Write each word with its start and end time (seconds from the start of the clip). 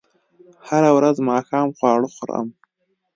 هره 0.67 0.91
ورځ 0.97 1.17
ماښام 1.29 1.67
خواړه 1.77 2.07
خورم 2.15 2.47